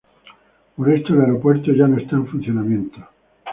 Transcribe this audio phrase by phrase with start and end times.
[0.75, 3.07] Por esto, el aeropuerto ya no está en funcionamiento.